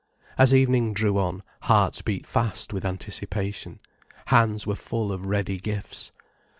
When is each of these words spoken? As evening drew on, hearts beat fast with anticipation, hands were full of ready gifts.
As 0.35 0.51
evening 0.51 0.93
drew 0.95 1.19
on, 1.19 1.43
hearts 1.61 2.01
beat 2.01 2.25
fast 2.25 2.73
with 2.73 2.83
anticipation, 2.85 3.79
hands 4.25 4.65
were 4.65 4.73
full 4.75 5.11
of 5.11 5.27
ready 5.27 5.59
gifts. 5.59 6.11